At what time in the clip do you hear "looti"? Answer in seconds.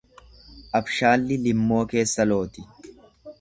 2.31-2.67